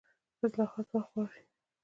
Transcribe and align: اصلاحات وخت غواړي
اصلاحات 0.43 0.87
وخت 0.93 1.09
غواړي 1.15 1.43